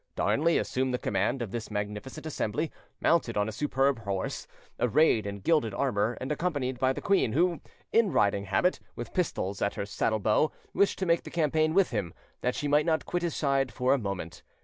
[0.15, 4.47] Darnley assumed the command of this magnificent assembly, mounted on a superb horse,
[4.79, 7.61] arrayed in gilded armour; and accompanied by the queen, who,
[7.93, 11.75] in a riding habit, with pistols at her saddle bow, wished to make the campaign
[11.75, 14.41] with him, that she might not quit his side for a moment.